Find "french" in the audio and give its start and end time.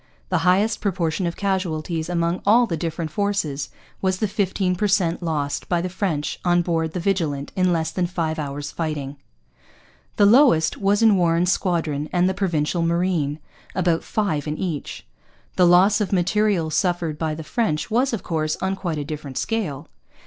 5.93-6.39, 17.43-17.91